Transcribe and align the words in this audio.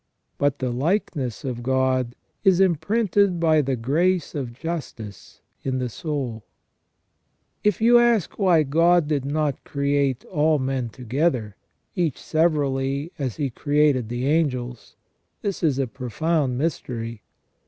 But 0.39 0.57
the 0.57 0.71
likeness 0.71 1.45
of 1.45 1.61
God 1.61 2.15
is 2.43 2.59
im 2.59 2.73
printed 2.75 3.39
by 3.39 3.61
the 3.61 3.75
grace 3.75 4.33
of 4.33 4.57
justice 4.57 5.41
in 5.61 5.77
the 5.77 5.89
souL 5.89 6.43
If 7.63 7.81
you 7.81 7.99
ask 7.99 8.39
why 8.39 8.63
God 8.63 9.07
did 9.07 9.25
not 9.25 9.63
create 9.63 10.25
all 10.25 10.57
men 10.57 10.89
together, 10.89 11.55
each 11.95 12.17
severally, 12.19 13.11
as 13.19 13.35
He 13.35 13.51
created 13.51 14.09
the 14.09 14.25
angels? 14.25 14.95
this 15.43 15.61
is 15.61 15.77
a 15.77 15.85
profound 15.85 16.57
mystery. 16.57 17.21